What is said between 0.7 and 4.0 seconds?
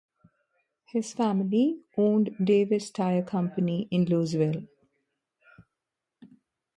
His family owned Davis Tire Company